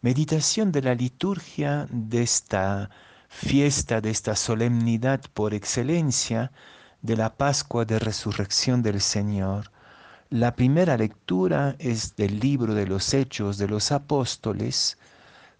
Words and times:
Meditación 0.00 0.70
de 0.70 0.80
la 0.80 0.94
liturgia 0.94 1.88
de 1.90 2.22
esta 2.22 2.88
fiesta, 3.28 4.00
de 4.00 4.10
esta 4.10 4.36
solemnidad 4.36 5.20
por 5.34 5.54
excelencia 5.54 6.52
de 7.02 7.16
la 7.16 7.34
Pascua 7.34 7.84
de 7.84 7.98
Resurrección 7.98 8.80
del 8.80 9.00
Señor. 9.00 9.72
La 10.30 10.54
primera 10.54 10.96
lectura 10.96 11.74
es 11.80 12.14
del 12.14 12.38
libro 12.38 12.74
de 12.74 12.86
los 12.86 13.12
Hechos 13.12 13.58
de 13.58 13.66
los 13.66 13.90
Apóstoles, 13.90 14.98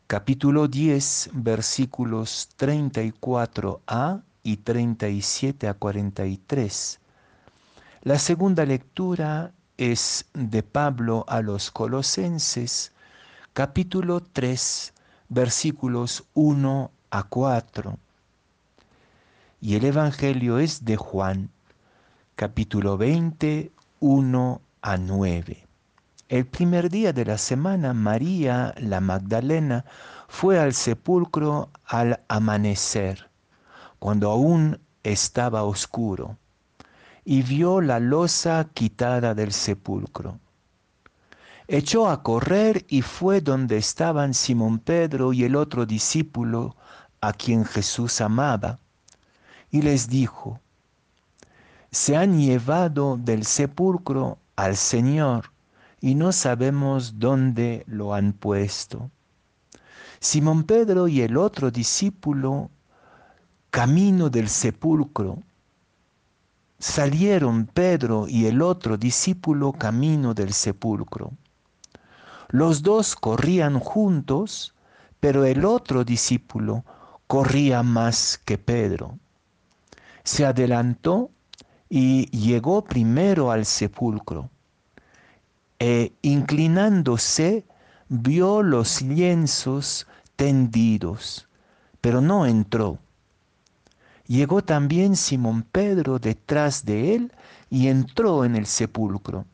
capítulo 0.07 0.69
10, 0.69 1.31
versículos 1.33 2.49
34a 2.57 4.23
y 4.45 4.59
37 4.59 5.67
a 5.67 5.75
43. 5.75 7.01
La 8.03 8.21
segunda 8.21 8.65
lectura 8.65 9.51
es 9.77 10.27
de 10.33 10.63
Pablo 10.63 11.25
a 11.27 11.43
los 11.43 11.73
Colosenses, 11.73 12.93
capítulo 13.59 14.21
3, 14.21 14.95
versículos 15.31 16.23
1 16.35 16.93
a 17.11 17.23
4. 17.25 17.99
Y 19.61 19.75
el 19.75 19.85
Evangelio 19.85 20.61
es 20.61 20.85
de 20.85 20.97
Juan, 20.97 21.51
capítulo 22.37 22.97
20, 22.97 23.73
1 23.99 24.61
a 24.81 24.97
9. 24.97 25.67
El 26.29 26.47
primer 26.47 26.89
día 26.89 27.13
de 27.13 27.25
la 27.25 27.37
semana, 27.37 27.95
María 27.95 28.77
la 28.79 29.01
Magdalena 29.01 29.85
fue 30.29 30.61
al 30.61 30.73
sepulcro 30.73 31.71
al 31.85 32.21
amanecer, 32.29 33.29
cuando 33.99 34.31
aún 34.31 34.79
estaba 35.03 35.65
oscuro, 35.65 36.39
y 37.25 37.43
vio 37.43 37.81
la 37.81 37.99
losa 37.99 38.69
quitada 38.73 39.35
del 39.35 39.51
sepulcro. 39.51 40.39
Echó 41.71 42.09
a 42.09 42.23
correr 42.23 42.87
y 42.89 43.03
fue 43.03 43.43
donde 43.43 43.77
estaban 43.77 44.33
Simón 44.33 44.79
Pedro 44.79 45.35
y 45.35 45.45
el 45.45 45.55
otro 45.55 45.85
discípulo 45.85 46.75
a 47.21 47.35
quien 47.35 47.67
Jesús 47.67 48.23
amaba, 48.23 48.79
y 49.71 49.83
les 49.83 50.09
dijo, 50.09 50.61
se 51.91 52.17
han 52.17 52.41
llevado 52.41 53.19
del 53.19 53.45
sepulcro 53.45 54.39
al 54.57 54.79
Señor 54.79 55.53
y 56.01 56.15
no 56.15 56.33
sabemos 56.33 57.19
dónde 57.19 57.85
lo 57.87 58.15
han 58.15 58.33
puesto. 58.33 59.11
Simón 60.21 60.65
Pedro 60.65 61.07
y 61.07 61.21
el 61.21 61.37
otro 61.37 61.71
discípulo, 61.71 62.71
camino 63.69 64.31
del 64.31 64.49
sepulcro, 64.49 65.43
salieron 66.79 67.67
Pedro 67.67 68.27
y 68.27 68.47
el 68.47 68.63
otro 68.63 68.97
discípulo 68.97 69.75
camino 69.75 70.33
del 70.33 70.55
sepulcro. 70.55 71.33
Los 72.49 72.83
dos 72.83 73.15
corrían 73.15 73.79
juntos, 73.79 74.75
pero 75.21 75.45
el 75.45 75.65
otro 75.65 76.05
discípulo 76.05 76.85
corría 77.27 77.83
más 77.83 78.41
que 78.45 78.59
Pedro. 78.59 79.19
Se 80.25 80.47
adelantó 80.47 81.31
y 81.89 82.27
llegó 82.31 82.85
primero 82.85 83.51
al 83.51 83.65
sepulcro 83.65 84.51
e 85.79 86.13
inclinándose 86.23 87.65
vio 88.09 88.63
los 88.63 89.03
lienzos 89.03 90.07
tendidos, 90.37 91.49
pero 92.01 92.21
no 92.21 92.47
entró. 92.47 92.99
Llegó 94.27 94.63
también 94.63 95.17
Simón 95.17 95.63
Pedro 95.63 96.19
detrás 96.19 96.85
de 96.85 97.15
él 97.15 97.33
y 97.71 97.89
entró 97.89 98.45
en 98.45 98.57
el 98.57 98.67
sepulcro. 98.67 99.47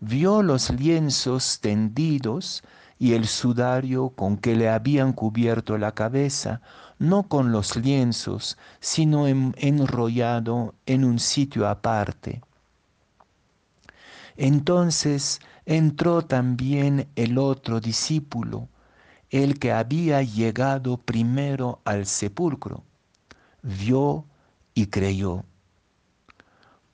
Vio 0.00 0.42
los 0.42 0.70
lienzos 0.70 1.60
tendidos 1.60 2.62
y 2.98 3.12
el 3.12 3.26
sudario 3.26 4.10
con 4.10 4.38
que 4.38 4.56
le 4.56 4.68
habían 4.68 5.12
cubierto 5.12 5.76
la 5.78 5.92
cabeza, 5.92 6.62
no 6.98 7.24
con 7.28 7.52
los 7.52 7.76
lienzos, 7.76 8.58
sino 8.80 9.26
enrollado 9.26 10.74
en 10.86 11.04
un 11.04 11.18
sitio 11.18 11.68
aparte. 11.68 12.42
Entonces 14.36 15.40
entró 15.66 16.22
también 16.22 17.08
el 17.14 17.36
otro 17.36 17.78
discípulo, 17.80 18.68
el 19.28 19.58
que 19.58 19.72
había 19.72 20.22
llegado 20.22 20.96
primero 20.96 21.80
al 21.84 22.06
sepulcro, 22.06 22.84
vio 23.62 24.24
y 24.74 24.86
creyó, 24.86 25.44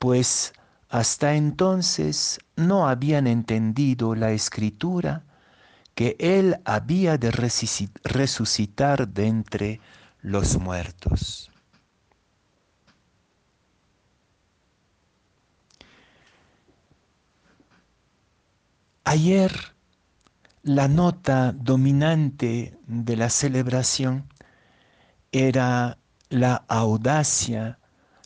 pues 0.01 0.53
hasta 0.89 1.35
entonces 1.35 2.39
no 2.57 2.89
habían 2.89 3.27
entendido 3.27 4.15
la 4.15 4.33
escritura 4.33 5.25
que 5.95 6.17
él 6.19 6.59
había 6.65 7.17
de 7.19 7.31
resucitar 7.31 9.09
de 9.09 9.27
entre 9.27 9.81
los 10.21 10.59
muertos. 10.59 11.51
Ayer 19.05 19.53
la 20.63 20.89
nota 20.89 21.53
dominante 21.53 22.77
de 22.87 23.17
la 23.17 23.31
celebración 23.31 24.29
era 25.31 25.97
la 26.29 26.57
audacia 26.69 27.79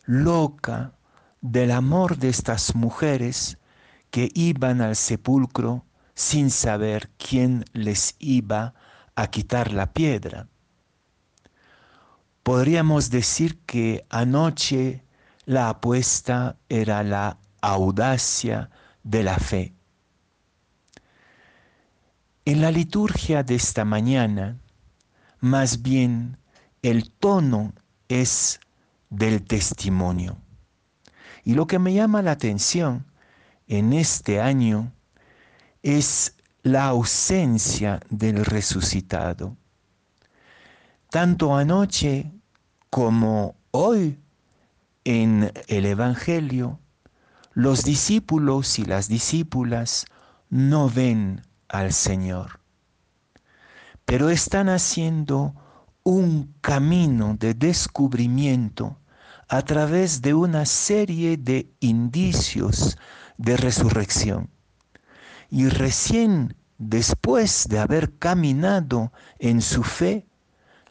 loca 0.06 0.94
del 1.40 1.70
amor 1.70 2.18
de 2.18 2.28
estas 2.28 2.74
mujeres 2.74 3.58
que 4.10 4.30
iban 4.34 4.80
al 4.80 4.96
sepulcro 4.96 5.84
sin 6.14 6.50
saber 6.50 7.10
quién 7.16 7.64
les 7.72 8.14
iba 8.18 8.74
a 9.14 9.28
quitar 9.28 9.72
la 9.72 9.92
piedra. 9.92 10.48
Podríamos 12.42 13.10
decir 13.10 13.58
que 13.60 14.04
anoche 14.10 15.04
la 15.44 15.68
apuesta 15.68 16.58
era 16.68 17.02
la 17.02 17.38
audacia 17.60 18.70
de 19.02 19.22
la 19.22 19.38
fe. 19.38 19.74
En 22.44 22.60
la 22.60 22.70
liturgia 22.70 23.42
de 23.42 23.54
esta 23.54 23.84
mañana, 23.84 24.58
más 25.40 25.82
bien 25.82 26.38
el 26.82 27.10
tono 27.10 27.72
es 28.08 28.60
del 29.10 29.44
testimonio. 29.44 30.38
Y 31.50 31.54
lo 31.54 31.66
que 31.66 31.80
me 31.80 31.92
llama 31.92 32.22
la 32.22 32.30
atención 32.30 33.06
en 33.66 33.92
este 33.92 34.40
año 34.40 34.92
es 35.82 36.36
la 36.62 36.86
ausencia 36.86 37.98
del 38.08 38.44
resucitado. 38.44 39.56
Tanto 41.10 41.56
anoche 41.56 42.30
como 42.88 43.56
hoy 43.72 44.16
en 45.02 45.50
el 45.66 45.86
Evangelio, 45.86 46.78
los 47.52 47.82
discípulos 47.82 48.78
y 48.78 48.84
las 48.84 49.08
discípulas 49.08 50.06
no 50.50 50.88
ven 50.88 51.42
al 51.66 51.92
Señor. 51.92 52.60
Pero 54.04 54.30
están 54.30 54.68
haciendo 54.68 55.56
un 56.04 56.54
camino 56.60 57.34
de 57.36 57.54
descubrimiento 57.54 58.99
a 59.50 59.62
través 59.62 60.22
de 60.22 60.32
una 60.32 60.64
serie 60.64 61.36
de 61.36 61.68
indicios 61.80 62.96
de 63.36 63.56
resurrección. 63.56 64.48
Y 65.50 65.68
recién 65.68 66.54
después 66.78 67.66
de 67.68 67.80
haber 67.80 68.16
caminado 68.16 69.12
en 69.40 69.60
su 69.60 69.82
fe, 69.82 70.24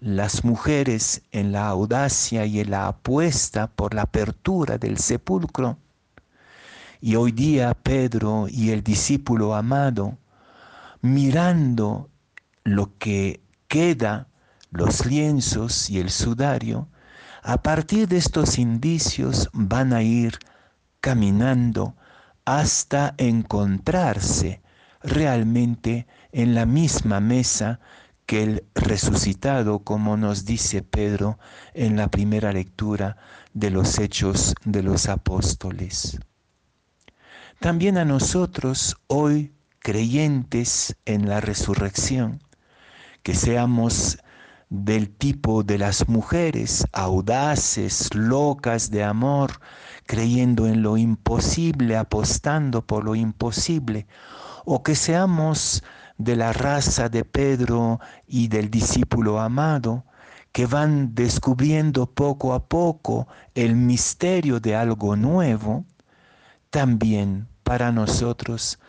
las 0.01 0.43
mujeres 0.43 1.21
en 1.31 1.53
la 1.53 1.67
audacia 1.67 2.45
y 2.45 2.59
en 2.59 2.71
la 2.71 2.89
apuesta 2.89 3.67
por 3.67 3.93
la 3.93 4.01
apertura 4.01 4.77
del 4.77 4.97
sepulcro, 4.97 5.77
y 6.99 7.15
hoy 7.15 7.31
día 7.31 7.73
Pedro 7.73 8.47
y 8.49 8.71
el 8.71 8.83
discípulo 8.83 9.55
amado 9.55 10.17
mirando 11.01 12.09
lo 12.65 12.97
que 12.97 13.39
queda, 13.69 14.27
los 14.71 15.05
lienzos 15.05 15.89
y 15.89 15.99
el 15.99 16.09
sudario, 16.09 16.89
a 17.43 17.61
partir 17.61 18.07
de 18.07 18.17
estos 18.17 18.57
indicios 18.57 19.49
van 19.53 19.93
a 19.93 20.01
ir 20.03 20.39
caminando 21.01 21.95
hasta 22.45 23.13
encontrarse 23.17 24.61
realmente 25.01 26.07
en 26.31 26.55
la 26.55 26.65
misma 26.65 27.19
mesa 27.19 27.79
que 28.25 28.43
el 28.43 28.63
resucitado, 28.75 29.79
como 29.79 30.17
nos 30.17 30.45
dice 30.45 30.83
Pedro 30.83 31.39
en 31.73 31.95
la 31.95 32.09
primera 32.09 32.51
lectura 32.51 33.17
de 33.53 33.71
los 33.71 33.97
hechos 33.97 34.53
de 34.65 34.83
los 34.83 35.07
apóstoles. 35.09 36.19
También 37.59 37.97
a 37.97 38.05
nosotros 38.05 38.97
hoy 39.07 39.53
creyentes 39.79 40.95
en 41.05 41.27
la 41.27 41.41
resurrección, 41.41 42.41
que 43.23 43.33
seamos 43.33 44.19
del 44.69 45.09
tipo 45.09 45.63
de 45.63 45.79
las 45.79 46.07
mujeres, 46.07 46.85
audaces, 46.93 48.13
locas 48.13 48.91
de 48.91 49.03
amor, 49.03 49.59
creyendo 50.05 50.67
en 50.67 50.83
lo 50.83 50.97
imposible, 50.97 51.97
apostando 51.97 52.85
por 52.85 53.03
lo 53.03 53.15
imposible, 53.15 54.07
o 54.65 54.83
que 54.83 54.95
seamos 54.95 55.83
de 56.17 56.35
la 56.35 56.53
raza 56.53 57.09
de 57.09 57.25
Pedro 57.25 57.99
y 58.27 58.47
del 58.47 58.69
discípulo 58.69 59.39
amado, 59.39 60.05
que 60.51 60.65
van 60.65 61.15
descubriendo 61.15 62.07
poco 62.07 62.53
a 62.53 62.67
poco 62.67 63.27
el 63.55 63.75
misterio 63.75 64.59
de 64.59 64.75
algo 64.75 65.15
nuevo, 65.15 65.85
también 66.69 67.47
para 67.63 67.91
nosotros 67.91 68.79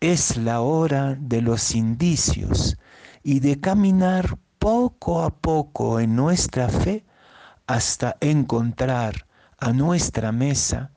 es 0.00 0.36
la 0.36 0.60
hora 0.60 1.16
de 1.18 1.40
los 1.40 1.74
indicios 1.74 2.76
y 3.22 3.40
de 3.40 3.60
caminar 3.60 4.38
poco 4.66 5.22
a 5.22 5.30
poco 5.30 6.00
en 6.00 6.16
nuestra 6.16 6.68
fe 6.68 7.04
hasta 7.68 8.16
encontrar 8.20 9.24
a 9.58 9.72
nuestra 9.72 10.32
mesa 10.32 10.90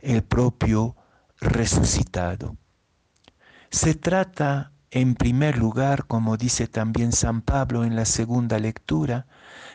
el 0.00 0.22
propio 0.22 0.94
resucitado. 1.40 2.58
Se 3.70 3.94
trata, 3.94 4.72
en 4.90 5.14
primer 5.14 5.56
lugar, 5.56 6.04
como 6.04 6.36
dice 6.36 6.66
también 6.66 7.12
San 7.12 7.40
Pablo 7.40 7.84
en 7.84 7.96
la 7.96 8.04
segunda 8.04 8.58
lectura, 8.58 9.26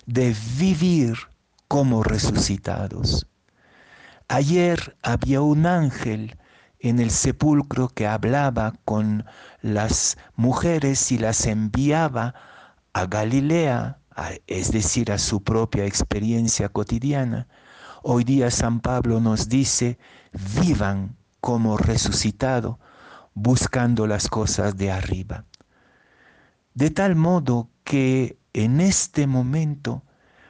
de 0.06 0.36
vivir 0.60 1.16
como 1.68 2.04
resucitados. 2.04 3.26
Ayer 4.28 4.96
había 5.02 5.42
un 5.42 5.66
ángel 5.66 6.38
en 6.78 7.00
el 7.00 7.10
sepulcro 7.10 7.90
que 7.90 8.06
hablaba 8.06 8.76
con 8.86 9.26
las 9.64 10.20
mujeres 10.36 11.12
y 11.12 11.18
las 11.18 11.48
enviaba 11.48 12.36
a 13.00 13.06
Galilea, 13.06 13.98
es 14.46 14.74
decir, 14.74 15.10
a 15.14 15.18
su 15.18 15.42
propia 15.42 15.86
experiencia 15.86 16.68
cotidiana. 16.68 17.48
Hoy 18.04 18.26
día 18.26 18.52
San 18.52 18.82
Pablo 18.82 19.22
nos 19.22 19.48
dice, 19.48 19.98
vivan 20.62 21.16
como 21.40 21.78
resucitado, 21.78 22.78
buscando 23.34 24.06
las 24.06 24.28
cosas 24.28 24.76
de 24.76 24.92
arriba. 24.92 25.46
De 26.74 26.90
tal 26.90 27.16
modo 27.16 27.70
que 27.86 28.38
en 28.52 28.82
este 28.82 29.28
momento 29.28 30.04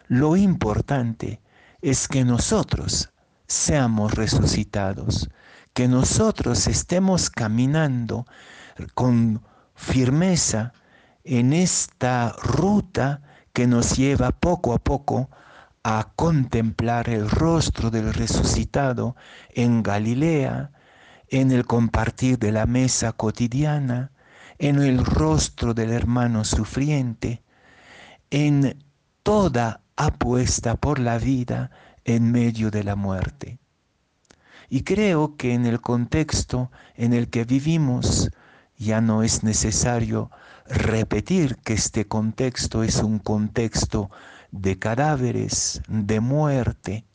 lo 0.08 0.36
importante 0.36 1.42
es 1.84 2.08
que 2.08 2.26
nosotros 2.26 3.12
seamos 3.46 4.16
resucitados, 4.16 5.30
que 5.74 5.88
nosotros 5.88 6.66
estemos 6.66 7.30
caminando 7.30 8.26
con 8.96 9.44
firmeza 9.76 10.74
en 11.30 11.54
esta 11.54 12.34
ruta 12.42 13.22
que 13.54 13.68
nos 13.68 13.96
lleva 13.96 14.32
poco 14.32 14.74
a 14.74 14.80
poco 14.80 15.30
a 15.84 16.12
contemplar 16.16 17.08
el 17.08 17.30
rostro 17.30 17.92
del 17.92 18.16
resucitado 18.16 19.16
en 19.52 19.84
Galilea, 19.84 20.72
en 21.28 21.52
el 21.52 21.68
compartir 21.68 22.40
de 22.40 22.52
la 22.52 22.66
mesa 22.66 23.12
cotidiana, 23.12 24.12
en 24.58 24.82
el 24.82 25.06
rostro 25.06 25.76
del 25.76 25.92
hermano 25.92 26.44
sufriente, 26.46 27.44
en 28.32 28.84
toda 29.22 29.82
apuesta 29.98 30.78
por 30.78 30.98
la 30.98 31.20
vida 31.20 31.70
en 32.06 32.32
medio 32.32 32.72
de 32.72 32.84
la 32.84 32.96
muerte. 32.96 33.60
Y 34.68 34.82
creo 34.82 35.38
que 35.38 35.54
en 35.54 35.68
el 35.68 35.80
contexto 35.80 36.72
en 36.96 37.14
el 37.14 37.30
que 37.30 37.44
vivimos 37.44 38.32
ya 38.80 39.02
no 39.02 39.24
es 39.24 39.44
necesario 39.44 40.32
repetir 40.66 41.58
que 41.58 41.74
este 41.74 42.08
contexto 42.08 42.82
es 42.82 43.04
un 43.04 43.20
contexto 43.20 44.10
de 44.52 44.80
cadáveres, 44.80 45.82
de 45.88 46.22
muerte. 46.22 47.06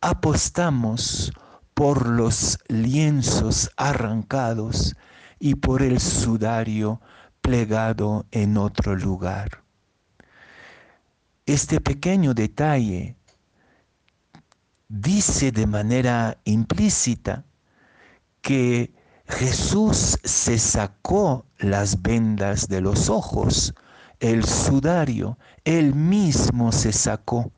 Apostamos 0.00 1.32
por 1.74 2.08
los 2.08 2.58
lienzos 2.68 3.70
arrancados 3.76 4.96
y 5.40 5.56
por 5.56 5.82
el 5.82 6.00
sudario 6.00 7.00
plegado 7.40 8.26
en 8.30 8.56
otro 8.56 8.94
lugar. 8.94 9.62
Este 11.44 11.80
pequeño 11.80 12.34
detalle 12.34 13.16
dice 14.88 15.50
de 15.50 15.66
manera 15.66 16.38
implícita 16.44 17.44
que 18.42 18.92
Jesús 19.28 20.18
se 20.24 20.58
sacó 20.58 21.46
las 21.58 22.02
vendas 22.02 22.68
de 22.68 22.80
los 22.80 23.08
ojos, 23.08 23.74
el 24.20 24.44
sudario, 24.44 25.38
él 25.64 25.94
mismo 25.94 26.72
se 26.72 26.92
sacó 26.92 27.52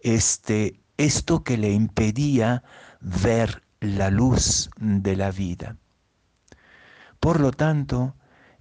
este, 0.00 0.80
esto 0.96 1.42
que 1.42 1.58
le 1.58 1.72
impedía 1.72 2.62
ver 3.00 3.62
la 3.80 4.10
luz 4.10 4.70
de 4.78 5.16
la 5.16 5.30
vida. 5.30 5.76
Por 7.18 7.40
lo 7.40 7.50
tanto, 7.50 8.14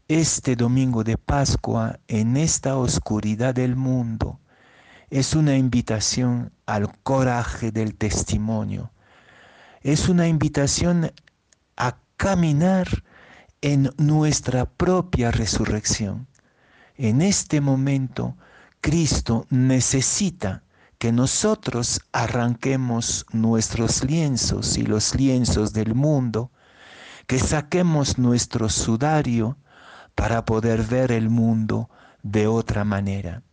este 0.08 0.56
domingo 0.56 1.04
de 1.04 1.18
Pascua, 1.18 2.00
en 2.08 2.36
esta 2.36 2.78
oscuridad 2.78 3.54
del 3.54 3.76
mundo, 3.76 4.40
es 5.10 5.34
una 5.34 5.56
invitación 5.56 6.52
al 6.66 6.98
coraje 7.04 7.72
del 7.72 7.96
testimonio. 7.96 8.92
Es 9.82 10.10
una 10.10 10.28
invitación 10.28 11.12
a 11.78 11.98
caminar 12.20 13.06
en 13.62 13.92
nuestra 13.98 14.66
propia 14.66 15.32
resurrección. 15.32 16.28
En 16.98 17.22
este 17.22 17.62
momento, 17.62 18.36
Cristo 18.82 19.48
necesita 19.50 20.64
que 20.98 21.14
nosotros 21.14 22.02
arranquemos 22.12 23.26
nuestros 23.32 24.04
lienzos 24.04 24.78
y 24.78 24.82
los 24.82 25.16
lienzos 25.16 25.72
del 25.72 25.96
mundo, 25.96 26.52
que 27.26 27.40
saquemos 27.40 28.18
nuestro 28.18 28.68
sudario 28.68 29.58
para 30.14 30.44
poder 30.44 30.84
ver 30.84 31.14
el 31.14 31.30
mundo 31.30 31.90
de 32.22 32.48
otra 32.48 32.84
manera. 32.84 33.44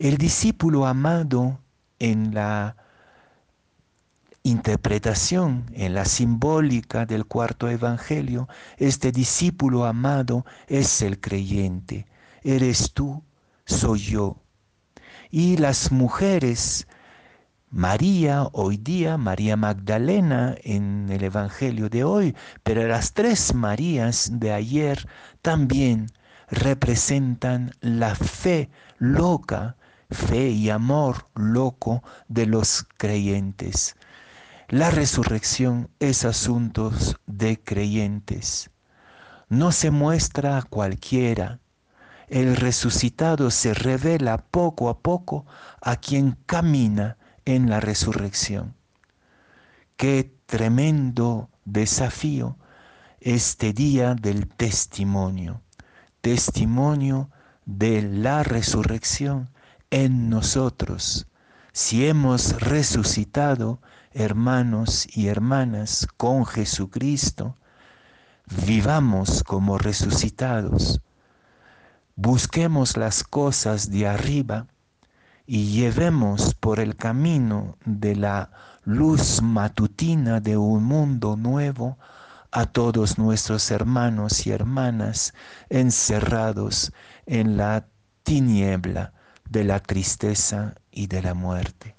El 0.00 0.18
discípulo 0.18 0.84
amado 0.84 1.60
en 2.00 2.34
la 2.34 2.83
interpretación, 4.44 5.64
en 5.72 5.94
la 5.94 6.04
simbólica 6.04 7.06
del 7.06 7.24
cuarto 7.24 7.68
evangelio, 7.70 8.46
este 8.76 9.10
discípulo 9.10 9.86
amado 9.86 10.44
es 10.68 11.00
el 11.00 11.18
creyente. 11.18 12.06
Eres 12.42 12.92
tú, 12.92 13.22
soy 13.64 14.00
yo. 14.00 14.36
Y 15.30 15.56
las 15.56 15.90
mujeres, 15.90 16.86
María 17.70 18.44
hoy 18.52 18.76
día, 18.76 19.16
María 19.16 19.56
Magdalena 19.56 20.54
en 20.62 21.08
el 21.10 21.24
evangelio 21.24 21.88
de 21.88 22.04
hoy, 22.04 22.36
pero 22.62 22.86
las 22.86 23.14
tres 23.14 23.54
Marías 23.54 24.28
de 24.30 24.52
ayer 24.52 25.08
también 25.40 26.08
representan 26.50 27.72
la 27.80 28.14
fe 28.14 28.68
loca 28.98 29.76
fe 30.10 30.50
y 30.50 30.70
amor 30.70 31.28
loco 31.34 32.02
de 32.28 32.46
los 32.46 32.86
creyentes. 32.96 33.96
La 34.74 34.90
resurrección 34.90 35.88
es 36.00 36.24
asuntos 36.24 37.14
de 37.26 37.62
creyentes. 37.62 38.72
No 39.48 39.70
se 39.70 39.92
muestra 39.92 40.58
a 40.58 40.62
cualquiera. 40.62 41.60
El 42.26 42.56
resucitado 42.56 43.52
se 43.52 43.72
revela 43.72 44.38
poco 44.38 44.88
a 44.88 44.98
poco 44.98 45.46
a 45.80 45.94
quien 45.94 46.36
camina 46.46 47.18
en 47.44 47.70
la 47.70 47.78
resurrección. 47.78 48.74
Qué 49.96 50.34
tremendo 50.46 51.50
desafío 51.64 52.58
este 53.20 53.72
día 53.72 54.16
del 54.16 54.48
testimonio, 54.48 55.62
testimonio 56.20 57.30
de 57.64 58.02
la 58.02 58.42
resurrección 58.42 59.50
en 59.90 60.28
nosotros. 60.28 61.28
Si 61.72 62.08
hemos 62.08 62.60
resucitado, 62.60 63.80
hermanos 64.14 65.06
y 65.14 65.26
hermanas, 65.26 66.06
con 66.16 66.46
Jesucristo, 66.46 67.56
vivamos 68.64 69.42
como 69.42 69.76
resucitados. 69.76 71.00
Busquemos 72.16 72.96
las 72.96 73.24
cosas 73.24 73.90
de 73.90 74.06
arriba 74.06 74.68
y 75.46 75.72
llevemos 75.72 76.54
por 76.54 76.78
el 76.80 76.96
camino 76.96 77.76
de 77.84 78.16
la 78.16 78.50
luz 78.84 79.42
matutina 79.42 80.40
de 80.40 80.56
un 80.56 80.84
mundo 80.84 81.36
nuevo 81.36 81.98
a 82.52 82.66
todos 82.66 83.18
nuestros 83.18 83.70
hermanos 83.72 84.46
y 84.46 84.52
hermanas 84.52 85.34
encerrados 85.68 86.92
en 87.26 87.56
la 87.56 87.88
tiniebla 88.22 89.12
de 89.50 89.64
la 89.64 89.80
tristeza 89.80 90.74
y 90.92 91.08
de 91.08 91.20
la 91.20 91.34
muerte. 91.34 91.96